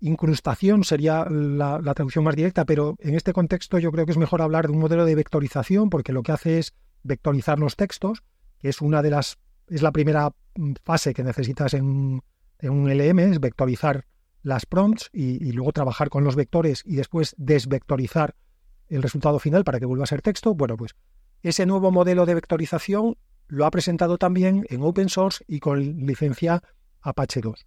incrustación, 0.00 0.82
sería 0.84 1.26
la, 1.30 1.80
traducción 1.94 2.24
más 2.24 2.34
directa, 2.34 2.64
pero 2.64 2.96
en 2.98 3.14
este 3.14 3.32
contexto 3.32 3.78
yo 3.78 3.92
creo 3.92 4.04
que 4.04 4.12
es 4.12 4.18
mejor 4.18 4.42
hablar 4.42 4.66
de 4.66 4.72
un 4.72 4.80
modelo 4.80 5.04
de 5.04 5.14
vectorización, 5.14 5.90
porque 5.90 6.12
lo 6.12 6.22
que 6.22 6.32
hace 6.32 6.58
es 6.58 6.74
vectorizar 7.04 7.58
los 7.58 7.76
textos, 7.76 8.22
que 8.58 8.68
es 8.68 8.80
una 8.80 9.00
de 9.02 9.10
las 9.10 9.38
es 9.68 9.80
la 9.80 9.92
primera 9.92 10.34
fase 10.84 11.14
que 11.14 11.22
necesitas 11.22 11.72
en, 11.74 12.22
un 12.62 12.90
LM, 12.90 13.18
es 13.20 13.40
vectorizar 13.40 14.04
las 14.42 14.66
prompts 14.66 15.08
y, 15.12 15.52
luego 15.52 15.72
trabajar 15.72 16.10
con 16.10 16.24
los 16.24 16.36
vectores 16.36 16.82
y 16.84 16.96
después 16.96 17.34
desvectorizar 17.38 18.34
el 18.96 19.02
resultado 19.02 19.38
final 19.38 19.64
para 19.64 19.78
que 19.78 19.86
vuelva 19.86 20.04
a 20.04 20.06
ser 20.06 20.22
texto. 20.22 20.54
Bueno, 20.54 20.76
pues 20.76 20.94
ese 21.42 21.66
nuevo 21.66 21.90
modelo 21.90 22.26
de 22.26 22.34
vectorización 22.34 23.16
lo 23.48 23.66
ha 23.66 23.70
presentado 23.70 24.18
también 24.18 24.64
en 24.68 24.82
open 24.82 25.08
source 25.08 25.44
y 25.46 25.60
con 25.60 26.06
licencia 26.06 26.62
Apache 27.00 27.40
2. 27.40 27.66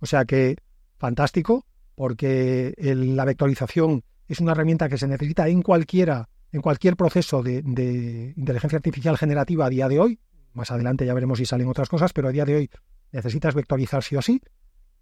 O 0.00 0.06
sea 0.06 0.24
que 0.24 0.56
fantástico, 0.98 1.66
porque 1.94 2.74
la 2.76 3.24
vectorización 3.24 4.04
es 4.28 4.40
una 4.40 4.52
herramienta 4.52 4.88
que 4.88 4.98
se 4.98 5.08
necesita 5.08 5.48
en 5.48 5.62
cualquiera, 5.62 6.28
en 6.52 6.60
cualquier 6.60 6.96
proceso 6.96 7.42
de, 7.42 7.62
de 7.62 8.34
inteligencia 8.36 8.76
artificial 8.76 9.16
generativa 9.16 9.66
a 9.66 9.70
día 9.70 9.88
de 9.88 10.00
hoy, 10.00 10.20
más 10.52 10.70
adelante 10.70 11.06
ya 11.06 11.14
veremos 11.14 11.38
si 11.38 11.46
salen 11.46 11.68
otras 11.68 11.88
cosas, 11.88 12.12
pero 12.12 12.28
a 12.28 12.32
día 12.32 12.44
de 12.44 12.56
hoy 12.56 12.70
necesitas 13.10 13.54
vectorizar 13.54 14.02
sí 14.02 14.16
o 14.16 14.22
sí. 14.22 14.40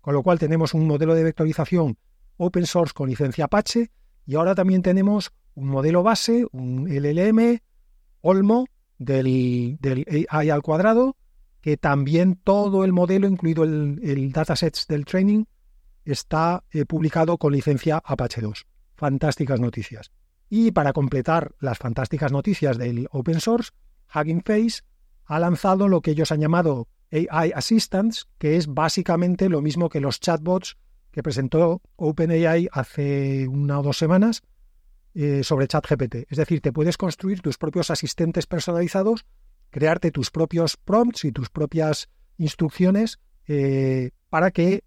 Con 0.01 0.15
lo 0.15 0.23
cual 0.23 0.39
tenemos 0.39 0.75
un 0.75 0.87
modelo 0.87 1.15
de 1.15 1.25
vectorización 1.25 1.99
open 2.37 2.67
source 2.67 2.95
con 2.95 3.09
licencia 3.09 3.45
Apache 3.45 3.91
y 4.27 4.35
ahora 4.37 4.55
también 4.55 4.83
tenemos 4.83 5.33
un 5.55 5.69
modelo 5.69 6.03
base, 6.03 6.47
un 6.53 6.89
LLM, 6.89 7.59
Olmo, 8.23 8.67
del, 8.99 9.79
AI 10.29 10.51
al 10.51 10.63
cuadrado, 10.63 11.17
que 11.61 11.77
también 11.77 12.37
todo 12.37 12.85
el 12.85 12.93
modelo, 12.93 13.27
incluido 13.27 13.65
el, 13.65 14.33
datasets 14.33 14.87
del 14.87 15.05
training, 15.05 15.45
está 16.05 16.65
eh, 16.71 16.85
publicado 16.85 17.39
con 17.39 17.53
licencia 17.53 18.01
Apache 18.05 18.41
2. 18.41 18.67
Fantásticas 18.95 19.61
noticias. 19.61 20.11
Y 20.49 20.73
para 20.73 20.93
completar 20.93 21.55
las 21.61 21.79
fantásticas 21.79 22.33
noticias 22.33 22.77
del 22.77 23.09
open 23.13 23.41
source, 23.41 23.71
Hugging 24.15 24.43
Face 24.43 24.83
ha 25.25 25.39
lanzado 25.39 25.89
lo 25.89 26.01
que 26.01 26.11
ellos 26.11 26.33
han 26.33 26.41
llamado 26.41 26.89
AI 27.13 27.53
Assistants, 27.55 28.29
que 28.39 28.57
es 28.57 28.67
básicamente 28.67 29.49
lo 29.49 29.63
mismo 29.63 29.89
que 29.89 30.01
los 30.01 30.21
chatbots 30.21 30.77
que 31.11 31.23
presentó 31.23 31.83
OpenAI 31.97 32.69
hace 32.73 33.49
una 33.49 33.81
o 33.81 33.83
dos 33.83 33.99
semanas 33.99 34.43
eh, 35.15 35.43
sobre 35.43 35.67
ChatGPT. 35.67 36.27
Es 36.29 36.39
decir, 36.39 36.61
te 36.61 36.73
puedes 36.73 36.97
construir 36.97 37.41
tus 37.41 37.59
propios 37.59 37.91
asistentes 37.91 38.47
personalizados, 38.47 39.25
crearte 39.71 40.11
tus 40.11 40.31
propios 40.31 40.77
prompts 40.77 41.25
y 41.25 41.33
tus 41.33 41.51
propias 41.51 42.09
instrucciones 42.39 43.19
eh, 43.47 44.11
para 44.29 44.51
que 44.51 44.85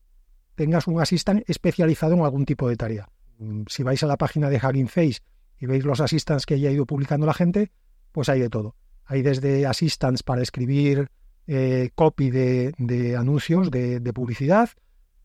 tengas 0.55 0.87
un 0.87 1.01
assistant 1.01 1.43
especializado 1.47 2.13
en 2.13 2.21
algún 2.21 2.45
tipo 2.45 2.69
de 2.69 2.75
tarea. 2.75 3.09
Mm, 3.39 3.63
si 3.67 3.83
vais 3.83 4.01
a 4.03 4.07
la 4.07 4.17
página 4.17 4.49
de 4.49 4.57
Hugging 4.57 4.87
Face 4.87 5.19
y 5.59 5.65
veis 5.65 5.85
los 5.85 5.99
assistants 5.99 6.45
que 6.45 6.59
ya 6.59 6.69
ha 6.69 6.71
ido 6.71 6.85
publicando 6.85 7.25
la 7.25 7.33
gente, 7.33 7.71
pues 8.11 8.29
hay 8.29 8.39
de 8.39 8.49
todo. 8.49 8.75
Hay 9.05 9.21
desde 9.21 9.65
assistants 9.65 10.23
para 10.23 10.41
escribir 10.41 11.09
eh, 11.47 11.89
copy 11.95 12.31
de, 12.31 13.15
anuncios, 13.17 13.69
de, 13.69 14.13
publicidad, 14.13 14.69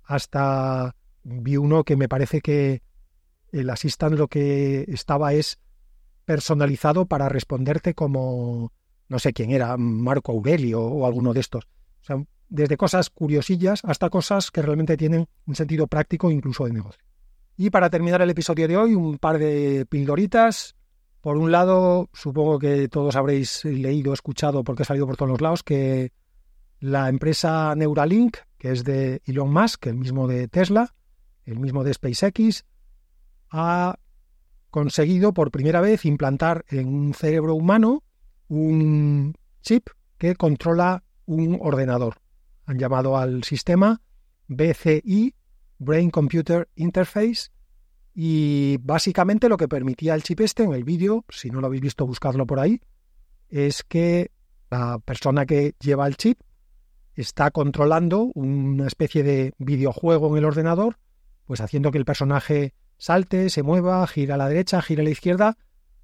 hasta 0.03 0.97
vi 1.23 1.57
uno 1.57 1.85
que 1.85 1.97
me 1.97 2.09
parece 2.09 2.41
que 2.41 2.83
el 3.53 3.71
assistant 3.71 4.17
lo 4.17 4.29
que 4.29 4.85
estaba 4.89 5.33
es 5.33 5.59
personalizado 6.25 7.07
para 7.07 7.29
responderte 7.29 7.95
como, 7.95 8.73
no 9.09 9.19
sé 9.19 9.33
quién 9.33 9.51
era, 9.51 9.77
Marco 9.77 10.33
Aurelio 10.33 10.83
o 10.83 11.07
alguno 11.07 11.33
de 11.33 11.41
estos. 11.41 11.65
O 12.03 12.05
sea, 12.05 12.23
desde 12.49 12.77
cosas 12.77 13.11
curiosillas 13.11 13.81
hasta 13.85 14.11
cosas 14.11 14.51
que 14.51 14.63
realmente 14.63 14.97
tienen 14.97 15.27
un 15.47 15.55
sentido 15.55 15.87
práctico 15.87 16.31
incluso 16.31 16.65
de 16.65 16.73
negocio. 16.73 17.03
Y 17.57 17.71
para 17.71 17.91
terminar 17.91 18.23
el 18.23 18.31
episodio 18.31 18.69
de 18.69 18.77
hoy, 18.77 18.95
un 18.95 19.19
par 19.19 19.39
de 19.39 19.87
pildoritas 19.89 20.77
por 21.21 21.37
un 21.37 21.51
lado, 21.51 22.09
supongo 22.13 22.59
que 22.59 22.89
todos 22.89 23.17
habréis 23.17 23.65
leído, 23.65 24.13
escuchado, 24.13 24.63
porque 24.63 24.83
ha 24.83 24.87
salido 24.87 25.07
por 25.07 25.17
todos 25.17 25.31
los 25.31 25.41
lados, 25.41 25.63
que 25.63 26.13
la 26.81 27.09
empresa 27.09 27.75
Neuralink, 27.75 28.37
que 28.57 28.71
es 28.71 28.85
de 28.85 29.21
Elon 29.25 29.53
Musk, 29.53 29.87
el 29.87 29.97
mismo 29.97 30.29
de 30.29 30.47
Tesla, 30.47 30.95
el 31.45 31.59
mismo 31.59 31.83
de 31.83 31.95
SpaceX, 31.95 32.65
ha 33.51 33.99
conseguido 34.71 35.33
por 35.33 35.51
primera 35.51 35.81
vez 35.81 36.05
implantar 36.05 36.65
en 36.69 36.89
un 36.89 37.15
cerebro 37.15 37.55
humano 37.55 38.03
un 38.49 39.35
chip 39.63 39.89
que 40.19 40.35
controla 40.35 41.05
un 41.27 41.59
ordenador. 41.61 42.17
Han 42.67 42.79
llamado 42.79 43.17
al 43.17 43.45
sistema 43.45 44.01
BCI, 44.49 45.35
Brain 45.79 46.11
Computer 46.11 46.69
Interface, 46.75 47.51
y 48.15 48.79
básicamente 48.79 49.49
lo 49.49 49.57
que 49.57 49.69
permitía 49.69 50.15
el 50.15 50.23
chip 50.23 50.41
este 50.41 50.65
en 50.65 50.73
el 50.73 50.83
vídeo, 50.83 51.25
si 51.29 51.51
no 51.51 51.61
lo 51.61 51.69
habéis 51.69 51.83
visto, 51.83 52.07
buscadlo 52.07 52.47
por 52.47 52.59
ahí, 52.59 52.81
es 53.49 53.85
que 53.85 54.33
la 54.71 54.99
persona 54.99 55.47
que 55.47 55.75
lleva 55.79 56.07
el 56.07 56.17
chip 56.17 56.41
está 57.15 57.51
controlando 57.51 58.31
una 58.35 58.87
especie 58.87 59.23
de 59.23 59.55
videojuego 59.59 60.31
en 60.31 60.39
el 60.39 60.45
ordenador, 60.47 60.99
pues 61.45 61.61
haciendo 61.61 61.91
que 61.91 61.99
el 61.99 62.05
personaje 62.05 62.75
salte, 62.99 63.49
se 63.51 63.63
mueva, 63.63 64.07
gira 64.07 64.35
a 64.35 64.39
la 64.39 64.49
derecha, 64.49 64.83
gira 64.83 65.01
a 65.01 65.05
la 65.05 65.11
izquierda, 65.11 65.57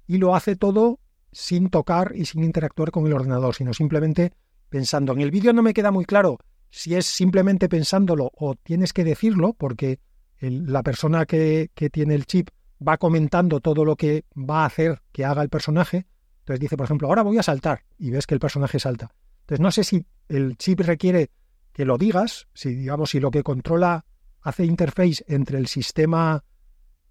y 0.07 0.17
lo 0.17 0.35
hace 0.35 0.55
todo 0.55 0.99
sin 1.31 1.69
tocar 1.69 2.13
y 2.15 2.25
sin 2.25 2.43
interactuar 2.43 2.91
con 2.91 3.05
el 3.05 3.13
ordenador, 3.13 3.53
sino 3.53 3.73
simplemente 3.73 4.33
pensando. 4.69 5.13
En 5.13 5.21
el 5.21 5.31
vídeo 5.31 5.53
no 5.53 5.61
me 5.61 5.73
queda 5.73 5.91
muy 5.91 6.05
claro 6.05 6.39
si 6.69 6.95
es 6.95 7.05
simplemente 7.05 7.69
pensándolo 7.69 8.31
o 8.35 8.55
tienes 8.55 8.93
que 8.93 9.03
decirlo, 9.03 9.53
porque 9.53 9.99
la 10.39 10.83
persona 10.83 11.25
que, 11.25 11.71
que 11.73 11.89
tiene 11.89 12.15
el 12.15 12.25
chip 12.25 12.49
va 12.85 12.97
comentando 12.97 13.59
todo 13.59 13.85
lo 13.85 13.95
que 13.95 14.25
va 14.37 14.63
a 14.63 14.65
hacer 14.65 15.01
que 15.11 15.25
haga 15.25 15.41
el 15.41 15.49
personaje. 15.49 16.05
Entonces 16.39 16.59
dice, 16.59 16.77
por 16.77 16.85
ejemplo, 16.85 17.07
ahora 17.07 17.23
voy 17.23 17.37
a 17.37 17.43
saltar 17.43 17.83
y 17.97 18.11
ves 18.11 18.27
que 18.27 18.33
el 18.33 18.39
personaje 18.39 18.79
salta. 18.79 19.11
Entonces 19.41 19.61
no 19.61 19.71
sé 19.71 19.83
si 19.83 20.05
el 20.27 20.57
chip 20.57 20.81
requiere 20.81 21.31
que 21.71 21.85
lo 21.85 21.97
digas, 21.97 22.47
si 22.53 22.73
digamos, 22.75 23.09
si 23.09 23.19
lo 23.19 23.31
que 23.31 23.43
controla 23.43 24.05
hace 24.41 24.65
interface 24.65 25.23
entre 25.27 25.57
el 25.57 25.67
sistema, 25.67 26.43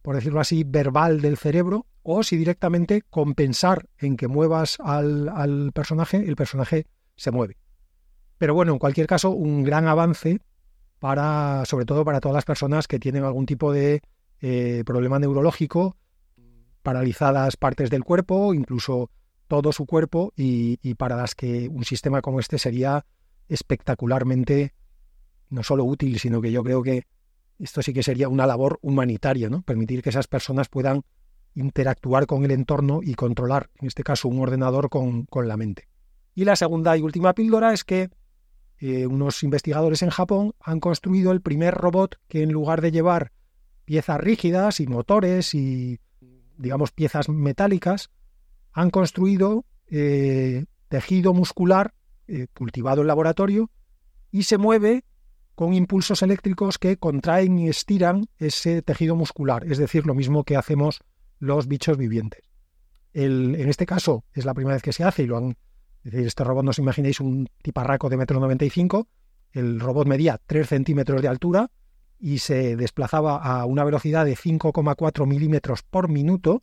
por 0.05 0.17
decirlo 0.17 0.39
así, 0.39 0.65
verbal 0.65 1.23
del 1.23 1.39
cerebro, 1.39 1.87
o 2.03 2.23
si 2.23 2.37
directamente 2.37 3.01
compensar 3.09 3.89
en 3.97 4.19
que 4.19 4.29
muevas 4.29 4.77
al, 4.81 5.31
al 5.31 5.73
personaje, 5.73 6.19
el 6.19 6.37
personaje 6.37 6.87
se 7.17 7.31
mueve. 7.31 7.57
Pero 8.37 8.53
bueno, 8.53 8.75
en 8.75 8.79
cualquier 8.79 9.07
caso, 9.07 9.31
un 9.31 9.65
gran 9.65 9.89
avance 9.89 10.43
para, 10.99 11.65
sobre 11.65 11.87
todo 11.87 12.05
para 12.05 12.21
todas 12.21 12.35
las 12.35 12.45
personas 12.45 12.87
que 12.87 12.99
tienen 12.99 13.25
algún 13.25 13.47
tipo 13.47 13.73
de 13.73 14.03
eh, 14.43 14.83
problema 14.85 15.19
neurológico, 15.19 15.97
paralizadas 16.83 17.57
partes 17.57 17.89
del 17.89 18.05
cuerpo, 18.05 18.53
incluso 18.53 19.09
todo 19.49 19.73
su 19.73 19.87
cuerpo 19.87 20.35
y, 20.37 20.77
para 20.97 21.17
las 21.17 21.35
que 21.35 21.67
un 21.71 21.87
sistema 21.87 22.21
como 22.21 22.41
este 22.41 22.59
sería 22.59 23.07
espectacularmente 23.49 24.75
no 25.49 25.63
solo 25.63 25.85
útil, 25.85 26.19
sino 26.19 26.43
que 26.43 26.53
yo 26.53 26.63
creo 26.63 26.83
que 26.83 27.07
esto 27.59 27.83
sí 27.83 27.93
que 27.93 28.03
sería 28.03 28.29
una 28.29 28.47
labor 28.47 28.79
humanitaria, 28.83 29.49
¿no? 29.49 29.63
Permitir 29.63 30.03
que 30.03 30.11
esas 30.11 30.27
personas 30.27 30.69
puedan 30.69 31.03
interactuar 31.55 32.27
con 32.27 32.45
el 32.45 32.51
entorno 32.51 33.01
y 33.03 33.15
controlar, 33.15 33.71
en 33.81 33.87
este 33.87 34.03
caso, 34.03 34.29
un 34.29 34.41
ordenador 34.41 34.89
con, 34.89 35.27
la 35.33 35.57
mente. 35.57 35.89
Y 36.35 36.45
la 36.45 36.57
segunda 36.57 36.97
y 36.97 37.03
última 37.03 37.33
píldora 37.33 37.73
es 37.73 37.85
que 37.85 38.11
eh, 38.79 39.07
unos 39.07 39.43
investigadores 39.43 40.03
en 40.03 40.11
Japón 40.11 40.55
han 40.61 40.81
construido 40.81 41.31
el 41.31 41.41
primer 41.41 41.75
robot 41.75 42.17
que 42.29 42.43
en 42.43 42.53
lugar 42.53 42.81
de 42.81 42.91
llevar 42.91 43.31
piezas 43.85 44.21
rígidas 44.21 44.81
y 44.81 44.87
motores 44.87 45.55
y, 45.55 46.01
digamos, 46.59 46.91
piezas 46.91 47.29
metálicas, 47.29 48.11
han 48.73 48.91
construido 48.91 49.65
eh, 49.89 50.65
tejido 50.89 51.33
muscular 51.35 51.95
eh, 52.27 52.49
cultivado 52.53 53.03
en 53.03 53.07
laboratorio 53.07 53.71
y 54.33 54.45
se 54.45 54.59
mueve 54.59 55.05
con 55.55 55.75
impulsos 55.75 56.23
eléctricos 56.23 56.79
que 56.79 56.97
contraen 56.97 57.59
y 57.59 57.69
estiran 57.69 58.27
ese 58.39 58.83
tejido 58.83 59.17
muscular, 59.17 59.65
es 59.71 59.79
decir, 59.79 60.07
lo 60.07 60.15
mismo 60.15 60.45
que 60.45 60.57
hacemos 60.57 61.01
los 61.39 61.69
bichos 61.69 61.97
vivientes. 61.97 62.43
en 63.13 63.69
este 63.69 63.87
caso 63.87 64.25
es 64.33 64.45
la 64.45 64.55
primera 64.55 64.75
vez 64.75 64.83
que 64.83 64.93
se 64.93 65.05
hace 65.05 65.23
y 65.23 65.27
lo 65.27 65.37
han... 65.37 65.57
Es 66.03 66.13
decir, 66.13 66.27
este 66.27 66.45
robot, 66.45 66.65
no 66.65 66.71
os 66.71 66.79
imaginéis 66.79 67.21
un 67.21 67.49
tiparraco 67.63 68.11
de 68.11 68.19
metro 68.19 68.39
95, 68.39 69.09
el 69.53 69.81
robot 69.81 70.07
medía 70.07 70.41
3 70.47 70.69
centímetros 70.69 71.23
de 71.23 71.29
altura 71.29 71.71
y 72.19 72.39
se 72.39 72.77
desplazaba 72.77 73.37
a 73.37 73.65
una 73.65 73.85
velocidad 73.85 74.25
de 74.25 74.37
5,4 74.37 75.27
milímetros 75.27 75.83
por 75.83 76.09
minuto. 76.09 76.63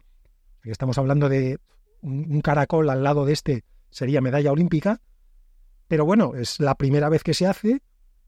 Estamos 0.63 0.97
hablando 0.97 1.29
de 1.29 1.59
un, 2.01 2.41
caracol 2.41 2.89
al 2.89 3.03
lado 3.03 3.25
de 3.25 3.33
este 3.33 3.63
sería 3.89 4.21
medalla 4.21 4.51
olímpica, 4.51 5.01
pero 5.87 6.05
bueno, 6.05 6.35
es 6.35 6.59
la 6.59 6.75
primera 6.75 7.09
vez 7.09 7.23
que 7.23 7.33
se 7.33 7.47
hace, 7.47 7.81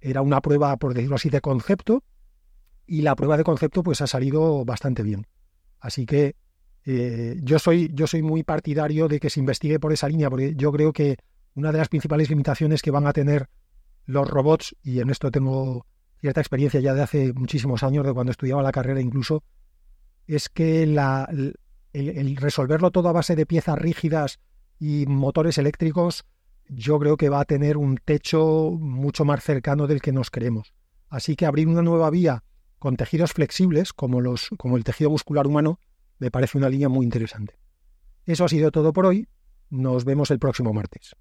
era 0.04 0.22
una 0.22 0.42
prueba, 0.42 0.76
por 0.78 0.94
decirlo 0.94 1.16
así, 1.16 1.30
de 1.30 1.42
concepto, 1.42 2.04
y 2.86 3.02
la 3.02 3.16
prueba 3.16 3.38
de 3.38 3.44
concepto 3.44 3.84
pues 3.84 4.02
ha 4.02 4.08
salido 4.08 4.66
bastante 4.66 5.02
bien. 5.02 5.26
Así 5.80 6.06
que 6.06 6.36
eh, 6.86 7.39
yo, 7.42 7.60
soy, 7.60 7.89
yo 7.94 8.08
soy 8.08 8.22
muy 8.22 8.44
partidario 8.44 9.08
de 9.08 9.20
que 9.20 9.30
se 9.30 9.39
investigue 9.39 9.80
por 9.80 9.94
esa 9.94 10.10
línea, 10.10 10.30
porque 10.30 10.54
yo 10.56 10.72
creo 10.72 10.92
que 10.92 11.18
una 11.56 11.72
de 11.72 11.78
las 11.78 11.89
principales 11.89 12.30
limitaciones 12.30 12.82
que 12.82 12.92
van 12.92 13.08
a 13.08 13.13
tener 13.13 13.50
los 14.06 14.30
robots, 14.30 14.76
y 14.84 15.00
en 15.00 15.10
esto 15.10 15.32
tengo 15.32 15.86
cierta 16.20 16.42
experiencia 16.42 16.82
ya 16.82 16.94
de 16.94 17.02
hace 17.02 17.34
muchísimos 17.34 17.84
años, 17.84 18.06
de 18.06 18.13
cuando 18.13 18.32
estudiaba 18.32 18.62
la 18.62 18.72
carrera 18.72 19.00
incluso, 19.00 19.44
es 20.28 20.50
que 20.50 20.86
la, 20.86 21.30
el, 21.94 22.36
resolverlo 22.38 22.92
todo 22.92 23.10
a 23.10 23.13
base 23.13 23.36
de 23.36 23.46
piezas 23.46 23.78
rígidas 23.78 24.39
y 24.80 25.06
motores 25.08 25.58
eléctricos, 25.58 26.26
yo 26.69 26.99
creo 26.99 27.17
que 27.17 27.30
va 27.30 27.41
a 27.41 27.45
tener 27.45 27.78
un 27.78 27.97
techo 27.97 28.71
mucho 28.71 29.26
más 29.26 29.43
cercano 29.43 29.88
del 29.88 30.02
que 30.02 30.12
nos 30.12 30.30
creemos. 30.30 30.73
Así 31.10 31.36
que 31.36 31.45
abrir 31.45 31.67
una 31.67 31.82
nueva 31.82 32.10
vía 32.10 32.43
con 32.80 32.97
tejidos 32.97 33.34
flexibles, 33.34 33.93
como, 33.93 34.21
los, 34.21 34.49
como 34.58 34.78
el 34.78 34.84
tejido 34.84 35.10
muscular 35.10 35.47
humano, 35.47 35.80
me 36.19 36.32
parece 36.32 36.58
una 36.58 36.69
línea 36.69 36.89
muy 36.89 37.06
interesante. 37.06 37.58
Eso 38.26 38.45
ha 38.45 38.49
sido 38.49 38.71
todo 38.71 38.93
por 38.93 39.06
hoy. 39.06 39.28
Nos 39.69 40.06
vemos 40.06 40.32
el 40.32 40.39
próximo 40.39 40.73
martes. 40.73 41.15